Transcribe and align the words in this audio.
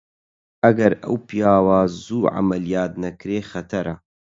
ئەگەر 0.63 0.93
ئەو 1.03 1.15
پیاوە 1.27 1.79
زوو 2.03 2.31
عەمەلیات 2.35 2.93
نەکرێ 3.03 3.39
خەتەرە! 3.51 3.95